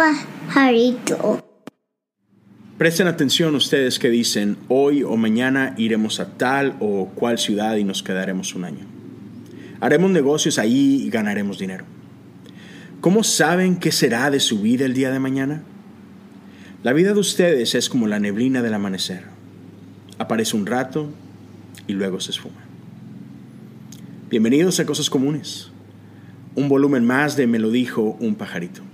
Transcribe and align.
pajarito. 0.00 1.44
Presten 2.78 3.06
atención 3.06 3.54
ustedes 3.54 3.98
que 3.98 4.08
dicen, 4.08 4.56
hoy 4.68 5.02
o 5.02 5.16
mañana 5.16 5.74
iremos 5.76 6.20
a 6.20 6.38
tal 6.38 6.76
o 6.80 7.10
cual 7.14 7.38
ciudad 7.38 7.76
y 7.76 7.84
nos 7.84 8.02
quedaremos 8.02 8.54
un 8.54 8.64
año. 8.64 8.86
Haremos 9.80 10.10
negocios 10.10 10.58
ahí 10.58 11.02
y 11.04 11.10
ganaremos 11.10 11.58
dinero. 11.58 11.84
¿Cómo 13.02 13.22
saben 13.22 13.76
qué 13.76 13.92
será 13.92 14.30
de 14.30 14.40
su 14.40 14.62
vida 14.62 14.86
el 14.86 14.94
día 14.94 15.10
de 15.10 15.18
mañana? 15.18 15.62
La 16.82 16.94
vida 16.94 17.12
de 17.12 17.20
ustedes 17.20 17.74
es 17.74 17.90
como 17.90 18.06
la 18.06 18.20
neblina 18.20 18.62
del 18.62 18.72
amanecer. 18.72 19.24
Aparece 20.16 20.56
un 20.56 20.64
rato 20.64 21.10
y 21.86 21.92
luego 21.92 22.20
se 22.20 22.30
esfuma. 22.30 22.62
Bienvenidos 24.30 24.80
a 24.80 24.86
Cosas 24.86 25.10
Comunes, 25.10 25.70
un 26.54 26.70
volumen 26.70 27.04
más 27.04 27.36
de 27.36 27.46
Me 27.46 27.58
lo 27.58 27.70
dijo 27.70 28.16
un 28.20 28.34
pajarito. 28.34 28.89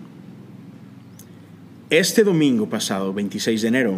Este 1.91 2.25
domingo 2.25 2.69
pasado, 2.69 3.15
26 3.15 3.63
de 3.63 3.69
enero, 3.69 3.97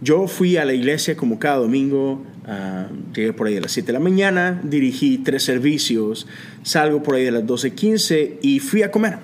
yo 0.00 0.26
fui 0.26 0.56
a 0.56 0.64
la 0.64 0.74
iglesia 0.74 1.16
como 1.16 1.38
cada 1.38 1.58
domingo, 1.58 2.24
uh, 2.44 3.14
llegué 3.14 3.32
por 3.32 3.46
ahí 3.46 3.56
a 3.56 3.60
las 3.60 3.70
7 3.70 3.86
de 3.86 3.92
la 3.92 4.00
mañana, 4.00 4.60
dirigí 4.64 5.18
tres 5.18 5.44
servicios, 5.44 6.26
salgo 6.64 7.04
por 7.04 7.14
ahí 7.14 7.28
a 7.28 7.30
las 7.30 7.44
12.15 7.44 8.38
y 8.42 8.58
fui 8.58 8.82
a 8.82 8.90
comer. 8.90 9.18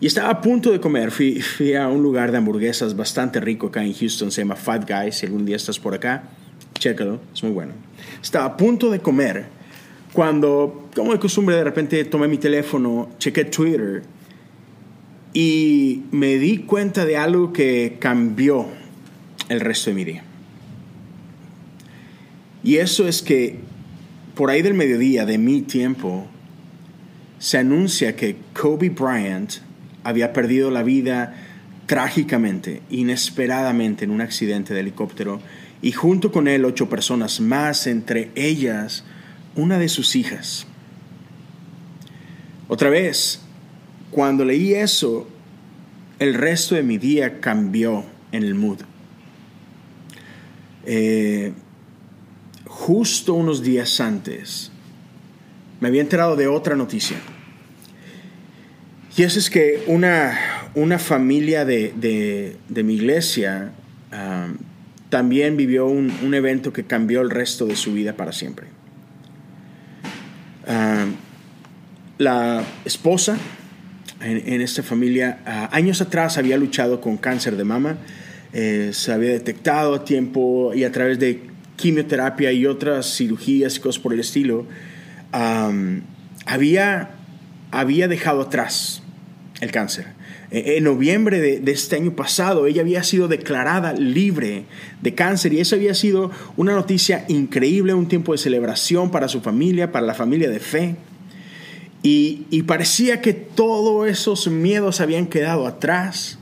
Y 0.00 0.06
estaba 0.06 0.30
a 0.30 0.40
punto 0.40 0.70
de 0.70 0.78
comer, 0.78 1.10
fui, 1.10 1.74
a 1.74 1.88
un 1.88 2.00
lugar 2.00 2.30
de 2.30 2.38
hamburguesas 2.38 2.94
bastante 2.94 3.40
rico 3.40 3.66
acá 3.66 3.84
en 3.84 3.92
Houston, 3.92 4.30
se 4.30 4.42
llama 4.42 4.54
Five 4.54 4.86
Guys, 4.88 5.16
si 5.16 5.26
algún 5.26 5.44
día 5.44 5.56
estás 5.56 5.80
por 5.80 5.94
acá, 5.94 6.30
chécalo, 6.78 7.20
es 7.34 7.42
muy 7.42 7.50
bueno. 7.50 7.72
Estaba 8.22 8.44
a 8.44 8.56
punto 8.56 8.88
de 8.88 9.00
comer 9.00 9.46
cuando, 10.12 10.88
como 10.94 11.12
de 11.12 11.18
costumbre, 11.18 11.56
de 11.56 11.64
repente 11.64 12.04
tomé 12.04 12.28
mi 12.28 12.38
teléfono, 12.38 13.10
chequé 13.18 13.46
Twitter 13.46 14.04
y 15.32 16.02
me 16.10 16.36
di 16.36 16.58
cuenta 16.58 17.04
de 17.04 17.16
algo 17.16 17.52
que 17.52 17.96
cambió 18.00 18.66
el 19.48 19.60
resto 19.60 19.90
de 19.90 19.94
mi 19.94 20.04
día. 20.04 20.22
Y 22.62 22.76
eso 22.76 23.06
es 23.06 23.22
que 23.22 23.60
por 24.34 24.50
ahí 24.50 24.62
del 24.62 24.74
mediodía 24.74 25.26
de 25.26 25.38
mi 25.38 25.62
tiempo 25.62 26.26
se 27.38 27.58
anuncia 27.58 28.16
que 28.16 28.36
Kobe 28.52 28.90
Bryant 28.90 29.54
había 30.02 30.32
perdido 30.32 30.70
la 30.70 30.82
vida 30.82 31.34
trágicamente, 31.86 32.82
inesperadamente 32.90 34.04
en 34.04 34.10
un 34.10 34.20
accidente 34.20 34.74
de 34.74 34.80
helicóptero 34.80 35.40
y 35.80 35.92
junto 35.92 36.32
con 36.32 36.48
él 36.48 36.64
ocho 36.64 36.88
personas 36.88 37.40
más, 37.40 37.86
entre 37.86 38.30
ellas 38.34 39.04
una 39.54 39.78
de 39.78 39.88
sus 39.88 40.16
hijas. 40.16 40.66
Otra 42.68 42.90
vez, 42.90 43.40
cuando 44.10 44.44
leí 44.44 44.74
eso, 44.74 45.28
el 46.18 46.34
resto 46.34 46.74
de 46.74 46.82
mi 46.82 46.98
día 46.98 47.40
cambió 47.40 48.04
en 48.32 48.42
el 48.42 48.54
mood. 48.54 48.78
Eh, 50.86 51.52
justo 52.66 53.34
unos 53.34 53.62
días 53.62 54.00
antes, 54.00 54.72
me 55.80 55.88
había 55.88 56.00
enterado 56.00 56.36
de 56.36 56.48
otra 56.48 56.76
noticia. 56.76 57.18
Y 59.16 59.22
eso 59.22 59.38
es 59.38 59.50
que 59.50 59.82
una, 59.86 60.38
una 60.74 60.98
familia 60.98 61.64
de, 61.64 62.56
mi 62.68 62.94
iglesia 62.94 63.72
también 65.10 65.56
vivió 65.56 65.86
un, 65.86 66.34
evento 66.34 66.72
que 66.72 66.84
cambió 66.84 67.20
el 67.20 67.30
resto 67.30 67.66
de 67.66 67.76
su 67.76 67.92
vida 67.92 68.14
para 68.14 68.32
siempre. 68.32 68.68
La 72.18 72.64
esposa 72.84 73.38
en, 74.20 74.60
esta 74.60 74.82
familia 74.82 75.40
uh, 75.46 75.74
años 75.74 76.00
atrás 76.00 76.38
había 76.38 76.56
luchado 76.56 77.00
con 77.00 77.16
cáncer 77.16 77.56
de 77.56 77.64
mama, 77.64 77.98
eh, 78.52 78.90
se 78.92 79.12
había 79.12 79.30
detectado 79.30 79.94
a 79.94 80.04
tiempo 80.04 80.72
y 80.74 80.84
a 80.84 80.92
través 80.92 81.18
de 81.18 81.42
quimioterapia 81.76 82.50
y 82.52 82.66
otras 82.66 83.16
cirugías 83.16 83.76
y 83.76 83.80
cosas 83.80 84.02
por 84.02 84.12
el 84.12 84.20
estilo, 84.20 84.66
había, 86.46 87.10
había 87.70 88.08
dejado 88.08 88.42
atrás 88.42 89.02
el 89.60 89.70
cáncer. 89.70 90.18
Eh, 90.50 90.74
en 90.78 90.84
noviembre 90.84 91.40
de, 91.40 91.70
este 91.70 91.96
año 91.96 92.16
pasado, 92.16 92.66
ella 92.66 92.80
había 92.80 93.02
sido 93.02 93.28
declarada 93.28 93.92
libre 93.92 94.64
de 95.02 95.14
cáncer 95.14 95.52
y 95.52 95.60
eso 95.60 95.76
había 95.76 95.94
sido 95.94 96.30
una 96.56 96.72
noticia 96.72 97.24
increíble, 97.28 97.92
un 97.92 98.08
tiempo 98.08 98.32
de 98.32 98.38
celebración 98.38 99.10
para 99.10 99.28
su 99.28 99.40
familia, 99.40 99.92
para 99.92 100.06
la 100.06 100.14
familia 100.14 100.48
de 100.48 100.60
fe. 100.60 100.96
Y, 102.10 102.62
parecía 102.62 103.20
que 103.20 103.34
todos 103.34 104.08
esos 104.08 104.48
miedos 104.48 105.02
habían 105.02 105.26
quedado 105.26 105.66
atrás. 105.66 106.38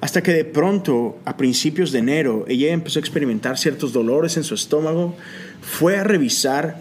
Hasta 0.00 0.22
que 0.22 0.32
de 0.32 0.44
pronto, 0.44 1.18
a 1.24 1.36
principios 1.36 1.90
de 1.90 1.98
enero, 1.98 2.44
ella 2.46 2.72
empezó 2.72 2.98
a 2.98 3.00
experimentar 3.00 3.58
ciertos 3.58 3.92
dolores 3.92 4.36
en 4.36 4.44
su 4.44 4.54
estómago, 4.54 5.16
fue 5.60 5.96
a 5.96 6.04
revisar, 6.04 6.80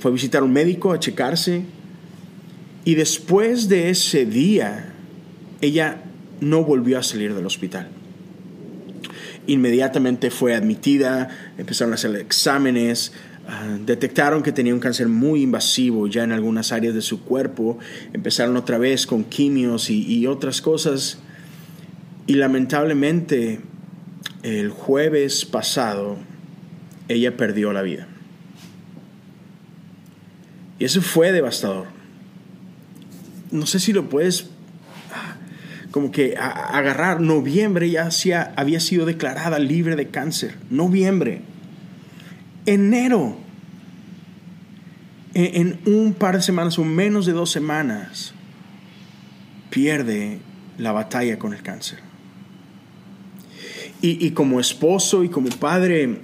fue 0.00 0.10
a 0.10 0.14
visitar 0.14 0.42
un 0.42 0.52
médico 0.52 0.92
a 0.92 0.98
checarse 0.98 1.62
y 2.84 2.94
después 2.96 3.68
de 3.68 3.90
ese 3.90 4.26
día, 4.26 4.92
ella 5.60 6.02
no 6.40 6.64
volvió 6.64 6.98
a 6.98 7.02
salir 7.04 7.34
del 7.34 7.46
hospital. 7.46 7.88
Inmediatamente 9.46 10.30
fue 10.30 10.54
admitida, 10.54 11.28
empezaron 11.58 11.92
a 11.92 11.94
hacer 11.94 12.14
exámenes, 12.16 13.12
ah, 13.48 13.78
detectaron 13.84 14.42
que 14.42 14.52
tenía 14.52 14.74
un 14.74 14.80
cáncer 14.80 15.08
muy 15.08 15.42
invasivo 15.42 16.06
ya 16.06 16.24
en 16.24 16.32
algunas 16.32 16.72
áreas 16.72 16.94
de 16.94 17.02
su 17.02 17.22
cuerpo, 17.24 17.78
empezaron 18.12 18.56
otra 18.56 18.78
vez 18.78 19.06
con 19.06 19.24
quimios 19.24 19.90
y, 19.90 20.26
otras 20.26 20.60
cosas. 20.60 21.18
Y 22.26 22.34
lamentablemente, 22.34 23.60
el 24.42 24.70
jueves 24.70 25.44
pasado, 25.44 26.16
ella 27.08 27.36
perdió 27.36 27.72
la 27.72 27.82
vida. 27.82 28.08
Y 30.78 30.84
eso 30.84 31.00
fue 31.00 31.32
devastador 31.32 31.96
no 33.50 33.66
sé 33.66 33.80
si 33.80 33.92
lo 33.92 34.08
puedes 34.08 34.46
ah, 35.12 35.36
como 35.90 36.10
que 36.10 36.36
agarrar. 36.36 37.20
Noviembre 37.20 37.90
ya 37.90 38.06
hacía, 38.06 38.52
había 38.56 38.80
sido 38.80 39.06
declarada 39.06 39.58
libre 39.58 39.96
de 39.96 40.08
cáncer. 40.08 40.54
Noviembre. 40.70 41.42
Enero. 42.66 43.38
En, 45.34 45.78
un 45.84 46.14
par 46.14 46.36
de 46.36 46.42
semanas 46.42 46.78
o 46.78 46.84
menos 46.84 47.26
de 47.26 47.32
dos 47.32 47.50
semanas 47.50 48.32
pierde 49.70 50.38
la 50.78 50.92
batalla 50.92 51.38
con 51.38 51.52
el 51.52 51.62
cáncer. 51.62 51.98
Y, 54.00 54.26
y 54.26 54.30
como 54.30 54.60
esposo 54.60 55.24
y 55.24 55.28
como 55.28 55.50
padre, 55.50 56.20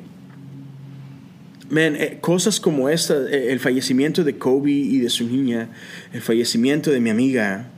eh, 1.75 2.19
cosas 2.21 2.61
como 2.61 2.91
esta, 2.91 3.15
eh, 3.15 3.51
el 3.51 3.59
fallecimiento 3.59 4.25
de 4.25 4.37
Kobe 4.37 4.71
y 4.71 4.99
de 4.99 5.09
su 5.09 5.27
niña, 5.27 5.71
el 6.13 6.21
fallecimiento 6.21 6.91
de 6.91 7.01
mi 7.01 7.09
amiga, 7.09 7.71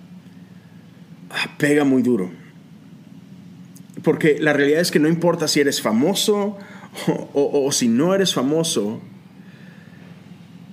ah, 1.30 1.54
pega 1.58 1.84
muy 1.84 2.02
duro. 2.02 2.32
Porque 4.02 4.38
la 4.40 4.52
realidad 4.52 4.80
es 4.80 4.90
que 4.90 4.98
no 4.98 5.08
importa 5.08 5.46
si 5.46 5.60
eres 5.60 5.80
famoso 5.80 6.58
o, 7.34 7.70
si 7.72 7.88
no 7.88 8.14
eres 8.14 8.34
famoso, 8.34 9.00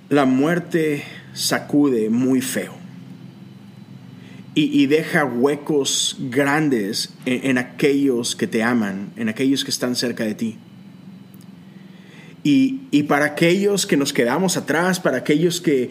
la 0.08 0.24
muerte 0.24 1.04
sacude 1.32 2.10
muy 2.10 2.40
feo. 2.40 2.74
Y, 4.54 4.84
deja 4.84 5.24
huecos 5.24 6.18
grandes 6.28 7.14
en 7.24 7.56
aquellos 7.56 8.36
que 8.36 8.46
te 8.46 8.62
aman, 8.62 9.10
en 9.16 9.30
aquellos 9.30 9.64
que 9.64 9.70
están 9.70 9.96
cerca 9.96 10.24
de 10.24 10.34
ti. 10.34 10.58
Y, 12.44 13.04
para 13.04 13.26
aquellos 13.26 13.86
que 13.86 13.96
nos 13.96 14.12
quedamos 14.12 14.56
atrás, 14.56 14.98
para 14.98 15.18
aquellos 15.18 15.60
que, 15.60 15.90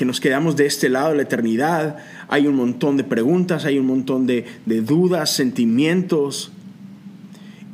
nos 0.00 0.20
quedamos 0.20 0.56
de 0.56 0.64
este 0.64 0.88
lado 0.88 1.10
de 1.10 1.16
la 1.16 1.22
eternidad, 1.22 1.98
hay 2.28 2.46
un 2.46 2.54
montón 2.54 2.96
de 2.96 3.04
preguntas, 3.04 3.66
hay 3.66 3.78
un 3.78 3.86
montón 3.86 4.26
de, 4.26 4.46
dudas, 4.66 5.30
sentimientos. 5.30 6.52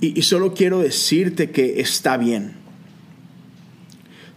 Y, 0.01 0.21
solo 0.23 0.53
quiero 0.53 0.81
decirte 0.81 1.51
que 1.51 1.81
está 1.81 2.17
bien. 2.17 2.53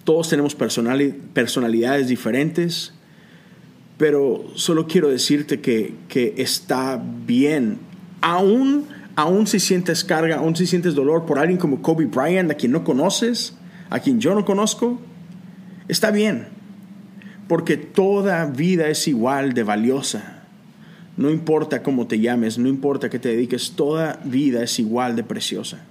Todos 0.06 0.30
tenemos 0.30 0.56
personalidades 0.56 2.08
diferentes, 2.08 2.94
pero 3.98 4.46
solo 4.56 4.88
quiero 4.88 5.10
decirte 5.10 5.60
que, 5.60 5.96
que 6.08 6.36
está 6.38 7.02
bien. 7.26 7.78
Aún, 8.22 8.88
aún 9.16 9.48
si 9.48 9.60
sientes 9.60 10.06
carga, 10.06 10.38
aún 10.38 10.56
si 10.56 10.66
sientes 10.66 10.96
dolor 10.96 11.26
por 11.26 11.38
alguien 11.38 11.60
como 11.60 11.82
Kobe 11.82 12.06
Bryant, 12.06 12.50
a 12.50 12.56
quien 12.56 12.72
no 12.72 12.86
conoces, 12.86 13.54
a 13.90 14.00
quien 14.00 14.22
yo 14.22 14.34
no 14.34 14.46
conozco, 14.46 15.00
está 15.90 16.12
bien, 16.12 16.48
porque 17.50 17.76
toda 17.76 18.46
vida 18.46 18.88
es 18.88 19.08
igual 19.08 19.54
de 19.54 19.64
valiosa. 19.64 20.39
No 21.20 21.30
importa 21.30 21.84
cómo 21.84 22.08
te 22.08 22.20
llames, 22.20 22.58
no 22.58 22.70
importa 22.70 23.10
qué 23.10 23.20
te 23.20 23.28
dediques, 23.28 23.74
toda 23.76 24.22
vida 24.24 24.64
es 24.64 24.80
igual 24.80 25.16
de 25.18 25.24
preciosa. 25.24 25.86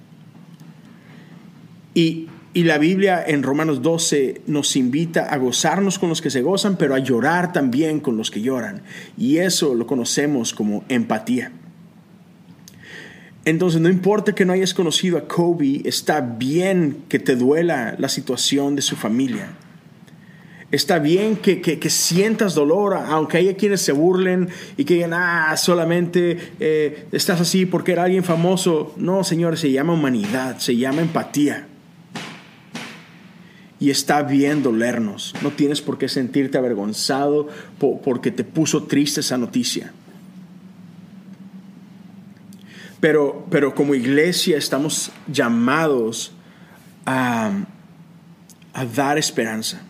Y 1.93 2.27
Y 2.51 2.63
la 2.63 2.79
Biblia 2.79 3.23
en 3.25 3.43
Romanos 3.43 3.83
12 3.83 4.41
nos 4.47 4.75
invita 4.75 5.25
a 5.25 5.37
gozarnos 5.37 5.99
con 5.99 6.09
los 6.09 6.19
que 6.19 6.31
se 6.31 6.41
gozan, 6.41 6.77
pero 6.77 6.95
a 6.95 6.99
llorar 6.99 7.53
también 7.53 7.99
con 7.99 8.17
los 8.17 8.31
que 8.31 8.41
lloran. 8.41 8.81
Y 9.17 9.37
eso 9.37 9.75
lo 9.75 9.85
conocemos 9.85 10.53
como 10.53 10.83
empatía. 10.89 11.51
Entonces, 13.45 13.79
no 13.81 13.87
importa 13.87 14.33
que 14.33 14.45
no 14.45 14.53
hayas 14.53 14.73
conocido 14.73 15.19
a 15.19 15.27
Kobe, 15.27 15.83
está 15.85 16.21
bien 16.21 17.03
que 17.07 17.19
te 17.19 17.35
duela 17.35 17.95
la 17.99 18.09
situación 18.09 18.75
de 18.75 18.81
su 18.81 18.95
familia. 18.95 19.49
Está 20.71 20.99
bien 20.99 21.35
que, 21.35 21.89
sientas 21.89 22.53
dolor, 22.53 22.93
aunque 22.93 23.37
haya 23.37 23.55
quienes 23.55 23.81
se 23.81 23.91
burlen 23.91 24.49
y 24.77 24.85
que 24.85 24.95
digan, 24.95 25.13
ah, 25.13 25.57
solamente 25.57 26.37
eh, 26.59 27.07
estás 27.11 27.41
así 27.41 27.65
porque 27.65 27.93
era 27.93 28.03
alguien 28.03 28.23
famoso. 28.23 28.93
No, 28.95 29.23
señores, 29.23 29.61
se 29.61 29.71
llama 29.71 29.93
humanidad, 29.93 30.59
se 30.59 30.77
llama 30.77 31.01
empatía. 31.01 31.65
Y 33.79 33.89
está 33.89 34.21
bien 34.21 34.61
dolernos. 34.61 35.33
No 35.41 35.49
tienes 35.49 35.81
por 35.81 35.97
qué 35.97 36.07
sentirte 36.07 36.59
avergonzado 36.59 37.47
porque 37.79 38.29
te 38.29 38.43
puso 38.43 38.83
triste 38.83 39.21
esa 39.21 39.39
noticia. 39.39 39.91
Pero, 42.99 43.47
pero 43.49 43.73
como 43.73 43.95
iglesia 43.95 44.57
estamos 44.57 45.11
llamados 45.31 46.31
a, 47.07 47.51
a 48.73 48.85
dar 48.85 49.17
esperanza. 49.17 49.81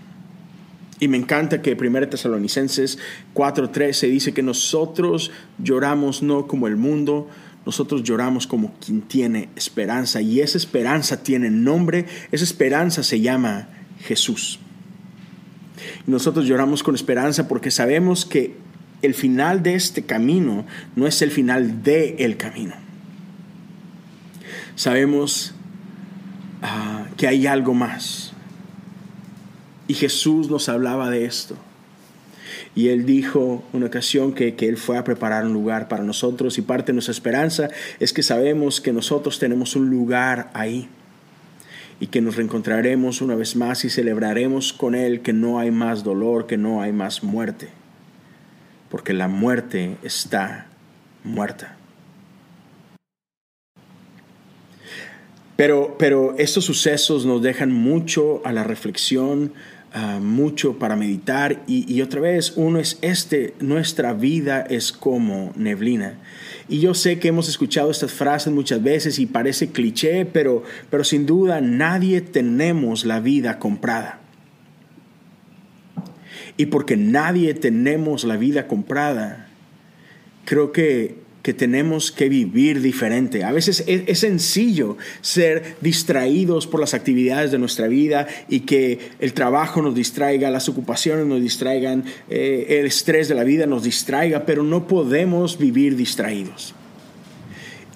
Y 1.00 1.07
me 1.07 1.18
encanta 1.18 1.62
que 1.62 1.75
1 1.75 2.10
Tesalonicenses 2.10 3.00
4:13 3.34 4.10
dice 4.10 4.34
que 4.34 4.44
nosotros 4.44 5.31
lloramos 5.57 6.22
no 6.22 6.46
como 6.46 6.68
el 6.68 6.75
mundo, 6.75 7.30
nosotros 7.66 8.04
lloramos 8.04 8.48
como 8.48 8.74
quien 8.86 9.01
tiene 9.01 9.50
esperanza. 9.56 10.22
Y 10.22 10.42
esa 10.42 10.57
esperanza 10.57 11.24
tiene 11.24 11.50
nombre, 11.50 12.06
esa 12.31 12.44
esperanza 12.44 13.04
se 13.04 13.22
llama 13.22 13.69
Jesús. 14.01 14.60
nosotros 16.06 16.46
lloramos 16.46 16.84
con 16.84 16.96
esperanza 16.96 17.48
porque 17.48 17.72
sabemos 17.72 18.25
que 18.25 18.56
el 19.01 19.13
final 19.13 19.63
de 19.63 19.75
este 19.75 20.04
camino 20.04 20.66
no 20.96 21.07
es 21.07 21.22
el 21.22 21.31
final 21.31 21.84
de 21.84 22.18
el 22.19 22.36
camino. 22.36 22.75
Sabemos 24.75 25.54
ah, 26.62 27.06
que 27.16 27.28
hay 27.28 27.48
algo 27.48 27.74
más 27.74 28.34
y 29.89 29.95
Jesús 29.95 30.51
nos 30.51 30.69
hablaba 30.69 31.09
de 31.09 31.25
esto. 31.25 31.57
Y 32.75 32.89
él 32.89 33.07
dijo 33.07 33.63
una 33.74 33.88
ocasión 33.88 34.33
que, 34.33 34.53
que, 34.53 34.69
él 34.69 34.77
fue 34.77 35.00
a 35.00 35.03
preparar 35.03 35.45
un 35.45 35.53
lugar 35.53 35.88
para 35.88 36.03
nosotros 36.03 36.59
y 36.59 36.62
parte 36.62 36.91
de 36.91 36.94
nuestra 36.94 37.12
esperanza 37.12 37.69
es 38.00 38.13
que 38.13 38.21
sabemos 38.21 38.81
que 38.81 38.94
nosotros 38.94 39.39
tenemos 39.39 39.75
un 39.75 39.89
lugar 39.89 40.51
ahí 40.53 40.88
y 42.00 42.07
que 42.07 42.21
nos 42.21 42.36
reencontraremos 42.36 43.21
una 43.21 43.33
vez 43.33 43.56
más 43.56 43.83
y 43.83 43.89
celebraremos 43.89 44.74
con 44.74 44.94
él 44.94 45.21
que 45.21 45.33
no 45.33 45.57
hay 45.57 45.71
más 45.71 46.03
dolor, 46.03 46.45
que 46.45 46.57
no 46.57 46.83
hay 46.83 46.94
más 46.94 47.24
muerte, 47.24 47.69
porque 48.91 49.13
la 49.13 49.27
muerte 49.27 49.97
está 50.03 50.68
muerta. 51.24 51.80
Pero, 55.59 55.97
pero 56.00 56.36
estos 56.38 56.63
sucesos 56.63 57.25
nos 57.25 57.41
dejan 57.41 57.69
mucho 57.69 58.41
a 58.45 58.53
la 58.53 58.63
reflexión, 58.63 59.51
Ah, 59.91 60.19
mucho 60.21 60.77
para 60.77 60.95
meditar 60.95 61.63
y, 61.65 62.00
otra 62.03 62.21
vez 62.21 62.53
uno 62.56 62.77
es 62.77 63.00
este, 63.01 63.56
nuestra 63.59 64.13
vida 64.13 64.62
es 64.62 64.91
como 64.91 65.51
neblina. 65.56 66.19
Y 66.68 66.80
yo 66.80 66.94
sé 66.94 67.18
que 67.18 67.30
hemos 67.30 67.50
escuchado 67.50 67.89
estas 67.89 68.12
frases 68.13 68.53
muchas 68.53 68.83
veces 68.83 69.18
y 69.18 69.25
parece 69.25 69.71
cliché, 69.71 70.27
pero, 70.27 70.62
pero 70.91 71.03
sin 71.03 71.25
duda 71.25 71.59
nadie 71.59 72.21
tenemos 72.21 73.03
la 73.03 73.19
vida 73.19 73.57
comprada. 73.57 74.19
Y 76.56 76.68
porque 76.68 76.95
nadie 76.95 77.56
tenemos 77.56 78.25
la 78.25 78.38
vida 78.38 78.68
comprada, 78.68 79.50
creo 80.45 80.71
que 80.71 81.18
que 81.41 81.53
tenemos 81.53 82.12
que 82.12 82.27
vivir 82.27 82.81
diferente. 82.81 83.44
A 83.44 83.51
veces 83.51 83.83
es, 83.88 84.19
sencillo 84.19 84.97
ser 85.21 85.77
distraídos 85.81 86.68
por 86.68 86.80
las 86.80 86.94
actividades 86.94 87.51
de 87.51 87.59
nuestra 87.59 87.88
vida 87.88 88.27
y 88.50 88.62
que 88.62 89.00
el 89.19 89.33
trabajo 89.33 89.81
nos 89.81 89.95
distraiga, 89.95 90.50
las 90.50 90.68
ocupaciones 90.68 91.25
nos 91.25 91.41
distraigan, 91.41 92.03
eh, 92.30 92.80
el 92.80 92.86
estrés 92.86 93.30
de 93.30 93.36
la 93.36 93.44
vida 93.44 93.65
nos 93.65 93.83
distraiga, 93.83 94.45
pero 94.45 94.63
no 94.63 94.88
podemos 94.88 95.57
vivir 95.57 95.95
distraídos. 95.95 96.75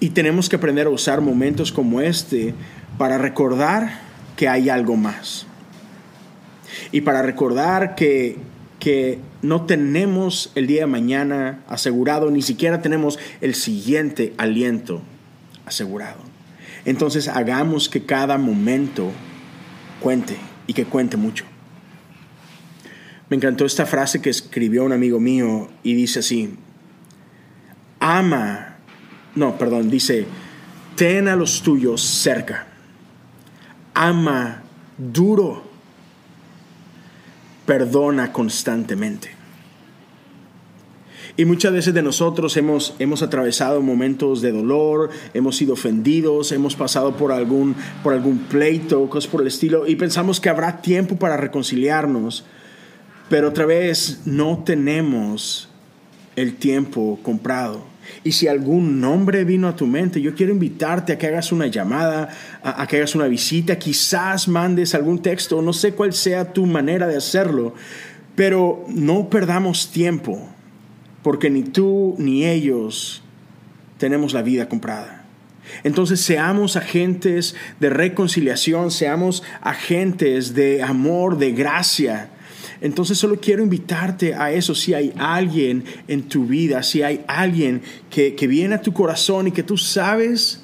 Y 0.00 0.10
tenemos 0.10 0.48
que 0.48 0.56
aprender 0.56 0.86
a 0.86 0.90
usar 0.90 1.20
momentos 1.20 1.70
como 1.70 2.00
este 2.00 2.54
para 2.98 3.18
recordar 3.18 4.00
que 4.36 4.48
hay 4.48 4.68
algo 4.68 4.96
más. 4.96 5.46
Y 6.92 7.02
para 7.02 7.22
recordar 7.22 7.94
que 7.94 8.36
que 8.84 9.18
no 9.40 9.62
tenemos 9.62 10.52
el 10.56 10.66
día 10.66 10.82
de 10.82 10.86
mañana 10.86 11.64
asegurado, 11.68 12.30
ni 12.30 12.42
siquiera 12.42 12.82
tenemos 12.82 13.18
el 13.40 13.54
siguiente 13.54 14.34
aliento 14.36 15.00
asegurado. 15.64 16.18
Entonces 16.84 17.28
hagamos 17.28 17.88
que 17.88 18.04
cada 18.04 18.36
momento 18.36 19.10
cuente 20.00 20.36
y 20.66 20.74
que 20.74 20.84
cuente 20.84 21.16
mucho. 21.16 21.46
Me 23.30 23.38
encantó 23.38 23.64
esta 23.64 23.86
frase 23.86 24.20
que 24.20 24.28
escribió 24.28 24.84
un 24.84 24.92
amigo 24.92 25.18
mío 25.18 25.70
y 25.82 25.94
dice 25.94 26.18
así, 26.18 26.54
ama, 28.00 28.76
no, 29.34 29.56
perdón, 29.56 29.88
dice, 29.88 30.26
ten 30.94 31.28
a 31.28 31.36
los 31.36 31.62
tuyos 31.62 32.02
cerca, 32.02 32.66
ama 33.94 34.62
duro 34.98 35.73
perdona 37.66 38.32
constantemente. 38.32 39.30
Y 41.36 41.46
muchas 41.46 41.72
veces 41.72 41.94
de 41.94 42.02
nosotros 42.02 42.56
hemos, 42.56 42.94
hemos 43.00 43.22
atravesado 43.22 43.82
momentos 43.82 44.40
de 44.40 44.52
dolor, 44.52 45.10
hemos 45.32 45.56
sido 45.56 45.72
ofendidos, 45.72 46.52
hemos 46.52 46.76
pasado 46.76 47.16
por 47.16 47.32
algún, 47.32 47.74
por 48.04 48.12
algún 48.12 48.38
pleito, 48.38 49.08
cosas 49.08 49.28
por 49.28 49.40
el 49.40 49.48
estilo, 49.48 49.84
y 49.86 49.96
pensamos 49.96 50.38
que 50.38 50.48
habrá 50.48 50.80
tiempo 50.80 51.16
para 51.16 51.36
reconciliarnos, 51.36 52.44
pero 53.28 53.48
otra 53.48 53.66
vez 53.66 54.20
no 54.26 54.62
tenemos 54.64 55.68
el 56.36 56.54
tiempo 56.54 57.18
comprado. 57.22 57.93
Y 58.22 58.32
si 58.32 58.48
algún 58.48 59.00
nombre 59.00 59.44
vino 59.44 59.68
a 59.68 59.76
tu 59.76 59.86
mente, 59.86 60.20
yo 60.20 60.34
quiero 60.34 60.52
invitarte 60.52 61.12
a 61.12 61.18
que 61.18 61.26
hagas 61.26 61.52
una 61.52 61.66
llamada, 61.66 62.28
a, 62.62 62.86
que 62.86 62.96
hagas 62.96 63.14
una 63.14 63.26
visita, 63.26 63.78
quizás 63.78 64.48
mandes 64.48 64.94
algún 64.94 65.20
texto, 65.20 65.62
no 65.62 65.72
sé 65.72 65.92
cuál 65.92 66.12
sea 66.12 66.52
tu 66.52 66.66
manera 66.66 67.06
de 67.06 67.16
hacerlo, 67.16 67.74
pero 68.34 68.84
no 68.88 69.28
perdamos 69.30 69.90
tiempo, 69.90 70.48
porque 71.22 71.50
ni 71.50 71.62
tú 71.62 72.14
ni 72.18 72.44
ellos 72.44 73.22
tenemos 73.98 74.32
la 74.32 74.42
vida 74.42 74.68
comprada. 74.68 75.24
Entonces 75.82 76.20
seamos 76.20 76.76
agentes 76.76 77.54
de 77.80 77.90
reconciliación, 77.90 78.90
seamos 78.90 79.42
agentes 79.60 80.54
de 80.54 80.82
amor, 80.82 81.38
de 81.38 81.52
gracia, 81.52 82.30
entonces 82.84 83.16
solo 83.16 83.40
quiero 83.40 83.62
invitarte 83.62 84.34
a 84.34 84.52
eso. 84.52 84.74
Si 84.74 84.92
hay 84.92 85.10
alguien 85.16 85.84
en 86.06 86.24
tu 86.24 86.44
vida, 86.44 86.82
si 86.82 87.00
hay 87.00 87.24
alguien 87.26 87.80
que, 88.10 88.36
viene 88.46 88.74
a 88.74 88.82
tu 88.82 88.92
corazón 88.92 89.48
y 89.48 89.52
que 89.52 89.62
tú 89.62 89.78
sabes 89.78 90.62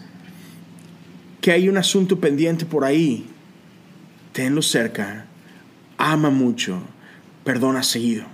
que 1.41 1.51
hay 1.51 1.71
un 1.71 1.79
asunto 1.79 2.21
pendiente 2.21 2.67
por 2.67 2.85
ahí, 2.85 3.25
tenlo 4.35 4.61
cerca, 4.61 5.25
ama 5.97 6.29
mucho, 6.29 6.83
perdona 7.43 7.83
seguido. 7.83 8.25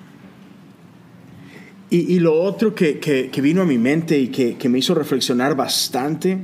Y, 1.89 2.19
lo 2.19 2.35
otro 2.43 2.75
que, 2.75 3.31
vino 3.41 3.63
a 3.63 3.67
mi 3.67 3.79
mente 3.79 4.19
y 4.19 4.27
que, 4.27 4.57
que 4.57 4.69
me 4.69 4.81
hizo 4.81 4.97
reflexionar 4.97 5.55
bastante 5.55 6.39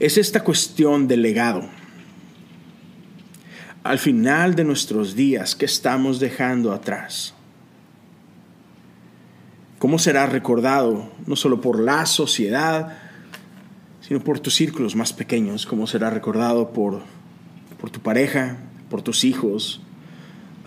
es 0.00 0.16
esta 0.16 0.42
cuestión 0.42 1.06
del 1.06 1.20
legado 1.20 1.68
al 3.84 3.98
final 3.98 4.54
de 4.54 4.64
nuestros 4.64 5.14
días, 5.14 5.54
¿qué 5.54 5.66
estamos 5.66 6.18
dejando 6.18 6.72
atrás? 6.72 7.34
¿Cómo 9.78 9.98
será 9.98 10.24
recordado 10.24 11.12
no 11.26 11.36
solo 11.36 11.60
por 11.60 11.78
la 11.78 12.06
sociedad, 12.06 12.96
sino 14.00 14.20
por 14.20 14.40
tus 14.40 14.54
círculos 14.54 14.96
más 14.96 15.12
pequeños? 15.12 15.66
¿Cómo 15.66 15.86
será 15.86 16.08
recordado 16.08 16.72
por, 16.72 17.02
por 17.78 17.90
tu 17.90 18.00
pareja, 18.00 18.56
por 18.88 19.02
tus 19.02 19.22
hijos, 19.22 19.82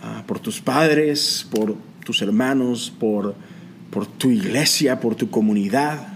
ah, 0.00 0.22
por 0.24 0.38
tus 0.38 0.60
padres, 0.60 1.44
por 1.50 1.74
tus 2.04 2.22
hermanos, 2.22 2.92
por, 3.00 3.34
por 3.90 4.06
tu 4.06 4.30
iglesia, 4.30 5.00
por 5.00 5.16
tu 5.16 5.28
comunidad, 5.28 6.06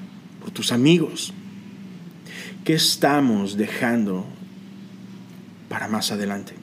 por 0.41 0.53
tus 0.53 0.71
amigos? 0.71 1.35
¿Qué 2.65 2.75
estamos 2.75 3.57
dejando 3.57 4.25
para 5.69 5.89
más 5.89 6.13
adelante? 6.13 6.62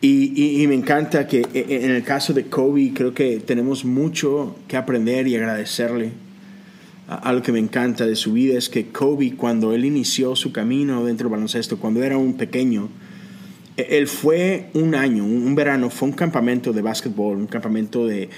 Y, 0.00 0.64
me 0.68 0.74
encanta 0.74 1.26
que 1.26 1.40
e, 1.54 1.66
e, 1.68 1.84
en 1.84 1.90
el 1.90 2.02
caso 2.02 2.34
de 2.34 2.44
Kobe 2.46 2.92
creo 2.94 3.14
que 3.14 3.40
tenemos 3.40 3.84
mucho 3.84 4.56
que 4.68 4.76
aprender 4.76 5.26
y 5.26 5.36
agradecerle. 5.36 6.12
algo 7.08 7.42
que 7.42 7.52
me 7.52 7.60
encanta 7.60 8.04
de 8.04 8.16
su 8.16 8.32
vida 8.32 8.58
es 8.58 8.68
que 8.68 8.88
Kobe, 8.88 9.36
cuando 9.36 9.72
él 9.72 9.84
inició 9.84 10.36
su 10.36 10.52
camino 10.52 11.04
dentro 11.04 11.28
del 11.28 11.32
baloncesto, 11.32 11.78
cuando 11.78 12.02
era 12.02 12.18
un 12.18 12.34
pequeño, 12.34 12.90
e, 13.76 13.98
él 13.98 14.06
fue 14.06 14.68
un 14.74 14.94
año, 14.94 15.24
un 15.24 15.54
verano, 15.54 15.88
fue 15.88 16.08
un 16.08 16.14
campamento 16.14 16.72
de 16.74 16.82
básquetbol, 16.82 17.38
un 17.38 17.46
campamento 17.46 18.06
de, 18.06 18.28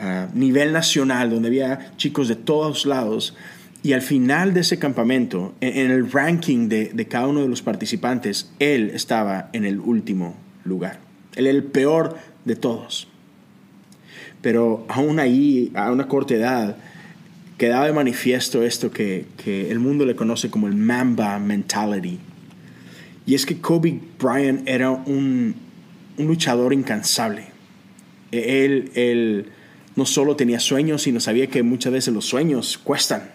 ah, 0.00 0.28
nivel 0.34 0.72
nacional, 0.72 1.28
donde 1.30 1.48
había 1.48 1.92
chicos 1.98 2.28
de 2.28 2.36
todos 2.36 2.86
lados. 2.86 3.34
Y 3.82 3.92
al 3.92 4.02
final 4.02 4.54
de 4.54 4.60
ese 4.60 4.78
campamento, 4.78 5.54
en, 5.60 5.90
el 5.90 6.10
ranking 6.10 6.68
de, 6.68 6.92
de, 6.94 7.06
cada 7.06 7.28
uno 7.28 7.42
de 7.42 7.48
los 7.48 7.62
participantes, 7.62 8.50
él 8.58 8.90
estaba 8.94 9.50
en 9.52 9.64
el 9.64 9.78
último 9.80 10.45
lugar. 10.66 11.00
Él 11.34 11.46
era 11.46 11.56
el 11.56 11.64
peor 11.64 12.16
de 12.44 12.56
todos. 12.56 13.08
Pero 14.42 14.84
aún 14.88 15.18
ahí, 15.18 15.72
a 15.74 15.90
una 15.90 16.08
corta 16.08 16.34
edad, 16.34 16.76
quedaba 17.58 17.86
de 17.86 17.92
manifiesto 17.92 18.62
esto 18.62 18.90
que, 18.90 19.26
que 19.42 19.70
el 19.70 19.78
mundo 19.78 20.04
le 20.04 20.14
conoce 20.14 20.50
como 20.50 20.66
el 20.66 20.74
Mamba 20.74 21.38
Mentality. 21.38 22.18
Y 23.26 23.34
es 23.34 23.44
que 23.44 23.60
Kobe 23.60 24.00
Bryant 24.18 24.68
era 24.68 24.90
un, 24.90 25.54
un 26.16 26.26
luchador 26.26 26.72
incansable. 26.72 27.46
Él, 28.30 28.90
él 28.94 29.50
no 29.96 30.06
solo 30.06 30.36
tenía 30.36 30.60
sueños, 30.60 31.02
sino 31.02 31.20
sabía 31.20 31.46
que 31.48 31.62
muchas 31.62 31.92
veces 31.92 32.14
los 32.14 32.26
sueños 32.26 32.78
cuestan. 32.78 33.30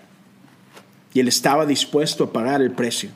Y 1.13 1.19
él 1.19 1.27
estaba 1.27 1.65
dispuesto 1.65 2.25
a 2.25 2.33
pagar 2.33 2.61
el 2.61 2.71
precio. 2.71 3.09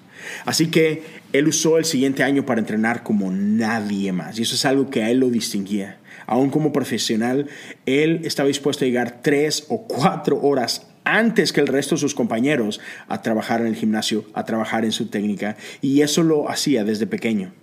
Así 0.45 0.67
que 0.67 1.03
él 1.33 1.47
usó 1.47 1.77
el 1.77 1.85
siguiente 1.85 2.23
año 2.23 2.45
para 2.45 2.59
entrenar 2.59 3.03
como 3.03 3.31
nadie 3.31 4.11
más. 4.11 4.39
Y 4.39 4.43
eso 4.43 4.55
es 4.55 4.65
algo 4.65 4.89
que 4.89 5.03
a 5.03 5.09
él 5.09 5.19
lo 5.19 5.29
distinguía. 5.29 5.99
Aún 6.27 6.49
como 6.49 6.73
profesional, 6.73 7.47
él 7.85 8.21
estaba 8.23 8.47
dispuesto 8.47 8.83
a 8.83 8.87
llegar 8.87 9.19
tres 9.21 9.65
o 9.69 9.87
cuatro 9.87 10.39
horas 10.41 10.87
antes 11.03 11.53
que 11.53 11.61
el 11.61 11.67
resto 11.67 11.95
de 11.95 12.01
sus 12.01 12.15
compañeros 12.15 12.81
a 13.07 13.21
trabajar 13.21 13.61
en 13.61 13.67
el 13.67 13.75
gimnasio, 13.75 14.25
a 14.33 14.43
trabajar 14.43 14.83
en 14.85 14.91
su 14.91 15.07
técnica, 15.07 15.55
y 15.81 16.01
eso 16.01 16.23
lo 16.23 16.49
hacía 16.49 16.83
desde 16.83 17.07
pequeño. 17.07 17.53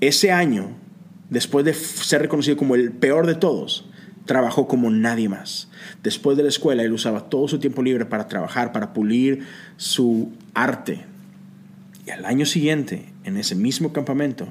Ese 0.00 0.30
año, 0.30 0.76
después 1.30 1.64
de 1.64 1.74
ser 1.74 2.22
reconocido 2.22 2.56
como 2.56 2.74
el 2.74 2.92
peor 2.92 3.26
de 3.26 3.34
todos, 3.34 3.88
trabajó 4.26 4.68
como 4.68 4.90
nadie 4.90 5.28
más. 5.28 5.68
Después 6.02 6.36
de 6.36 6.42
la 6.42 6.48
escuela, 6.50 6.82
él 6.82 6.92
usaba 6.92 7.28
todo 7.28 7.48
su 7.48 7.58
tiempo 7.58 7.82
libre 7.82 8.04
para 8.04 8.28
trabajar, 8.28 8.72
para 8.72 8.92
pulir 8.92 9.46
su 9.76 10.32
arte. 10.54 11.04
Y 12.06 12.10
al 12.10 12.24
año 12.24 12.46
siguiente, 12.46 13.06
en 13.24 13.36
ese 13.36 13.54
mismo 13.54 13.92
campamento, 13.92 14.48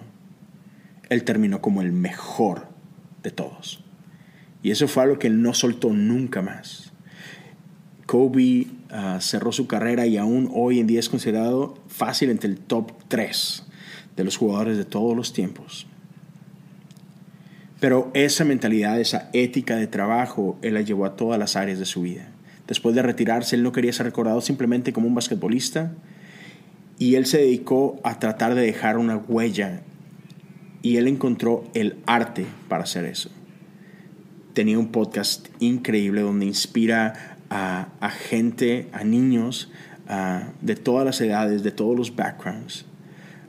él 1.10 1.24
terminó 1.24 1.62
como 1.62 1.82
el 1.82 1.92
mejor 1.92 2.68
de 3.24 3.32
todos. 3.32 3.84
Y 4.64 4.72
eso 4.72 4.88
fue 4.88 5.04
algo 5.04 5.20
que 5.20 5.28
él 5.28 5.42
no 5.42 5.54
soltó 5.54 5.92
nunca 5.92 6.42
más. 6.42 6.92
Kobe 8.06 8.68
ah, 8.90 9.20
cerró 9.20 9.52
su 9.52 9.68
carrera 9.68 10.06
y 10.06 10.18
aún 10.18 10.50
hoy 10.54 10.80
en 10.80 10.88
día 10.88 11.00
es 11.00 11.10
considerado 11.10 11.78
fácil 11.88 12.30
entre 12.30 12.50
el 12.50 12.58
top 12.58 12.92
3 13.08 13.64
de 14.16 14.24
los 14.24 14.38
jugadores 14.38 14.78
de 14.78 14.86
todos 14.86 15.16
los 15.16 15.34
tiempos. 15.34 15.88
Pero 17.80 18.12
esa 18.14 18.46
mentalidad, 18.46 19.00
esa 19.00 19.30
ética 19.34 19.76
de 19.76 19.88
trabajo, 19.88 20.58
él 20.62 20.76
la 20.76 20.82
llevó 20.82 21.06
a 21.06 21.16
todas 21.16 21.40
las 21.40 21.56
áreas 21.56 21.80
de 21.80 21.86
su 21.86 22.04
vida. 22.04 22.30
Después 22.68 22.96
de 22.96 23.02
retirarse, 23.02 23.56
él 23.56 23.64
no 23.64 23.72
quería 23.72 23.92
ser 23.92 24.06
recordado 24.06 24.40
simplemente 24.40 24.94
como 24.94 25.08
un 25.08 25.16
basquetbolista 25.16 25.94
y 27.02 27.16
él 27.16 27.26
se 27.26 27.40
dedicó 27.40 28.00
a 28.04 28.20
tratar 28.20 28.54
de 28.54 28.62
dejar 28.62 29.00
una 29.00 29.18
huella 29.18 29.82
y 30.84 30.98
él 30.98 31.08
encontró 31.08 31.64
el 31.74 31.98
arte 32.06 32.46
para 32.68 32.84
hacer 32.84 33.06
eso. 33.06 33.32
Tenía 34.54 34.78
un 34.78 34.90
podcast 34.90 35.48
increíble 35.58 36.22
donde 36.22 36.46
inspira 36.46 37.38
a, 37.50 38.10
gente, 38.12 38.88
a 38.94 39.04
niños 39.04 39.72
de 40.62 40.76
todas 40.76 41.04
las 41.04 41.20
edades, 41.22 41.64
de 41.64 41.72
todos 41.72 41.98
los 41.98 42.16
backgrounds, 42.16 42.86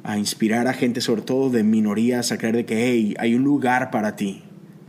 a 0.02 0.16
inspirar 0.16 0.66
a 0.66 0.72
gente, 0.72 1.02
sobre 1.02 1.20
todo 1.20 1.50
de 1.50 1.62
minorías, 1.62 2.32
a 2.32 2.38
creer 2.38 2.56
de 2.56 2.64
que 2.64 2.88
hey, 2.88 3.14
hay 3.18 3.34
un 3.34 3.42
lugar 3.42 3.90
para 3.90 4.16
ti, 4.16 4.44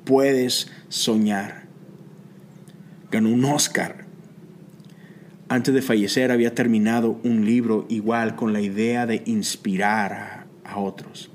puedes 0.06 0.72
soñar. 0.88 1.66
Ganó 3.12 3.28
un 3.28 3.44
Oscar. 3.44 4.06
Antes 5.54 5.72
de 5.72 5.84
fallecer 5.84 6.32
había 6.32 6.56
terminado 6.56 7.20
un 7.24 7.46
libro 7.46 7.86
igual 7.88 8.36
con 8.36 8.54
la 8.54 8.62
idea 8.62 9.06
de 9.06 9.22
inspirar 9.28 10.48
a 10.64 10.80
otros. 10.80 11.30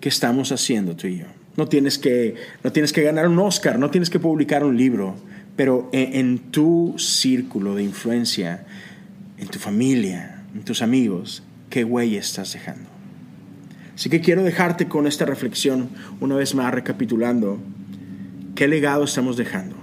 ¿Qué 0.00 0.08
estamos 0.08 0.50
haciendo 0.50 0.96
tú 0.96 1.08
y 1.08 1.18
yo? 1.18 1.26
No 1.58 1.68
tienes 1.68 1.98
que, 1.98 2.36
no 2.64 2.72
tienes 2.72 2.90
que 2.90 3.02
ganar 3.02 3.28
un 3.28 3.38
Oscar, 3.38 3.78
no 3.78 3.90
tienes 3.90 4.08
que 4.08 4.18
publicar 4.18 4.64
un 4.64 4.78
libro, 4.78 5.14
pero 5.56 5.90
en, 5.92 6.38
tu 6.38 6.94
círculo 6.96 7.74
de 7.74 7.82
influencia, 7.82 8.64
en 9.36 9.48
tu 9.48 9.58
familia, 9.58 10.42
en 10.54 10.64
tus 10.64 10.80
amigos, 10.80 11.42
¿qué 11.68 11.84
huella 11.84 12.18
estás 12.18 12.54
dejando? 12.54 12.88
Así 13.94 14.08
que 14.08 14.22
quiero 14.22 14.42
dejarte 14.42 14.88
con 14.88 15.06
esta 15.06 15.26
reflexión, 15.26 15.90
una 16.18 16.34
vez 16.34 16.54
más 16.54 16.72
recapitulando, 16.72 17.58
¿qué 18.54 18.68
legado 18.68 19.04
estamos 19.04 19.36
dejando? 19.36 19.75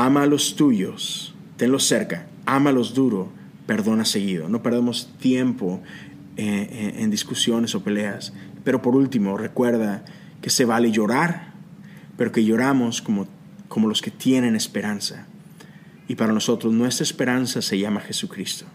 Ama 0.00 0.22
a 0.22 0.26
los 0.26 0.54
tuyos, 0.54 1.34
tenlos 1.56 1.82
cerca, 1.82 2.28
los 2.72 2.94
duro, 2.94 3.32
perdona 3.66 4.04
seguido. 4.04 4.48
No 4.48 4.62
perdemos 4.62 5.12
tiempo 5.18 5.82
en 6.36 7.10
discusiones 7.10 7.74
o 7.74 7.82
peleas. 7.82 8.32
Pero 8.62 8.80
por 8.80 8.94
último, 8.94 9.36
recuerda 9.36 10.04
que 10.40 10.50
se 10.50 10.64
vale 10.64 10.92
llorar, 10.92 11.52
pero 12.16 12.30
que 12.30 12.44
lloramos 12.44 13.02
como, 13.02 13.26
como 13.66 13.88
los 13.88 14.00
que 14.00 14.12
tienen 14.12 14.54
esperanza. 14.54 15.26
Y 16.06 16.14
para 16.14 16.32
nosotros 16.32 16.72
nuestra 16.72 17.02
esperanza 17.02 17.60
se 17.60 17.80
llama 17.80 18.00
Jesucristo. 18.00 18.66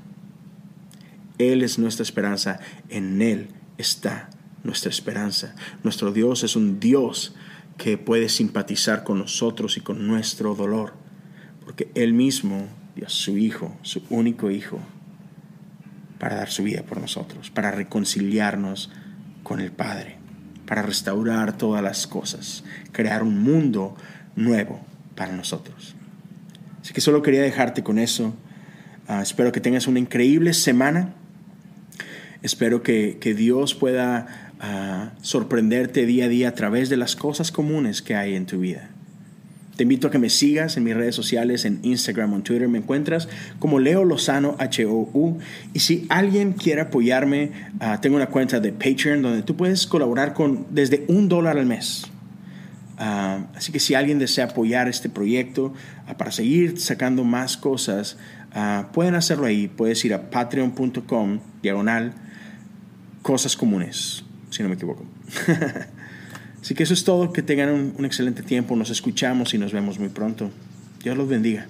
Él 1.37 1.63
es 1.63 1.79
nuestra 1.79 2.03
esperanza, 2.03 2.59
en 2.89 3.21
Él 3.21 3.47
está 3.77 4.29
nuestra 4.65 4.89
esperanza. 4.89 5.55
Nuestro 5.85 6.11
Dios 6.11 6.43
es 6.43 6.57
un 6.57 6.81
Dios 6.81 7.33
que 7.77 7.97
puede 7.97 8.27
simpatizar 8.27 9.05
con 9.05 9.19
nosotros 9.19 9.77
y 9.77 9.79
con 9.79 10.05
nuestro 10.05 10.53
dolor, 10.53 11.01
porque 11.65 11.89
Él 11.95 12.13
mismo 12.13 12.67
dio 12.95 13.07
a 13.07 13.09
su 13.09 13.37
Hijo, 13.37 13.75
su 13.81 14.03
único 14.09 14.51
Hijo, 14.51 14.79
para 16.19 16.35
dar 16.35 16.49
su 16.49 16.63
vida 16.63 16.83
por 16.83 17.01
nosotros, 17.01 17.49
para 17.49 17.71
reconciliarnos 17.71 18.91
con 19.43 19.59
el 19.59 19.71
Padre 19.71 20.23
para 20.65 20.81
restaurar 20.81 21.57
todas 21.57 21.83
las 21.83 22.07
cosas, 22.07 22.63
crear 22.91 23.23
un 23.23 23.43
mundo 23.43 23.95
nuevo 24.35 24.79
para 25.15 25.31
nosotros. 25.31 25.95
Así 26.81 26.93
que 26.93 27.01
solo 27.01 27.21
quería 27.21 27.41
dejarte 27.41 27.83
con 27.83 27.99
eso. 27.99 28.33
Ah, 29.07 29.21
espero 29.21 29.51
que 29.51 29.61
tengas 29.61 29.87
una 29.87 29.99
increíble 29.99 30.53
semana. 30.53 31.13
Espero 32.41 32.83
que, 32.83 33.17
Dios 33.37 33.73
pueda 33.73 34.51
ah, 34.59 35.11
sorprenderte 35.21 36.05
día 36.05 36.25
a 36.25 36.27
día 36.27 36.49
a 36.49 36.53
través 36.53 36.89
de 36.89 36.97
las 36.97 37.15
cosas 37.15 37.51
comunes 37.51 38.01
que 38.01 38.15
hay 38.15 38.35
en 38.35 38.45
tu 38.45 38.59
vida. 38.59 38.89
Te 39.75 39.83
invito 39.83 40.07
a 40.07 40.11
que 40.11 40.19
me 40.19 40.29
sigas 40.29 40.77
en 40.77 40.83
mis 40.83 40.95
redes 40.95 41.15
sociales, 41.15 41.65
en 41.65 41.79
Instagram 41.81 42.33
o 42.33 42.35
en 42.35 42.43
Twitter. 42.43 42.67
Me 42.67 42.77
encuentras 42.77 43.27
como 43.57 43.79
Leo 43.79 44.05
Lozano 44.05 44.55
H-O-U. 44.59 45.39
Y 45.73 45.79
si 45.79 46.05
alguien 46.09 46.53
quiere 46.53 46.81
apoyarme, 46.81 47.51
ah, 47.79 47.99
tengo 47.99 48.15
una 48.15 48.27
cuenta 48.27 48.59
de 48.59 48.71
Patreon 48.71 49.23
donde 49.23 49.41
tú 49.41 49.55
puedes 49.55 49.87
colaborar 49.87 50.33
con 50.33 50.67
desde 50.69 51.05
un 51.07 51.27
dólar 51.27 51.57
al 51.57 51.65
mes. 51.65 52.05
Ah, 52.99 53.47
así 53.55 53.71
que 53.71 53.79
si 53.79 53.95
alguien 53.95 54.19
desea 54.19 54.45
apoyar 54.45 54.87
este 54.87 55.09
proyecto 55.09 55.73
ah, 56.05 56.17
para 56.17 56.31
seguir 56.31 56.79
sacando 56.79 57.23
más 57.23 57.57
cosas, 57.57 58.17
pueden 58.93 59.15
hacerlo 59.15 59.47
ahí. 59.47 59.67
Puedes 59.67 60.05
ir 60.05 60.13
a 60.13 60.29
patreon.com 60.29 61.39
diagonal 61.63 62.13
cosas 63.23 63.57
comunes, 63.57 64.23
si 64.51 64.61
no 64.61 64.69
me 64.69 64.75
equivoco. 64.75 65.03
Así 66.63 66.75
que 66.75 66.83
eso 66.83 66.93
es 66.93 67.03
todo. 67.03 67.33
Que 67.33 67.41
tengan 67.41 67.93
un, 67.97 68.05
excelente 68.05 68.41
tiempo. 68.41 68.73
Nos 68.77 68.89
escuchamos 68.89 69.53
y 69.53 69.57
nos 69.57 69.73
vemos 69.73 69.99
muy 69.99 70.07
pronto. 70.07 70.49
Dios 71.03 71.17
los 71.17 71.27
bendiga. 71.27 71.67